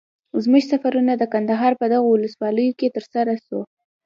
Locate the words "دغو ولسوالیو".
1.93-2.77